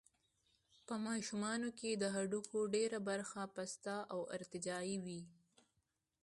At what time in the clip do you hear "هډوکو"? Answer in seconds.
2.15-2.59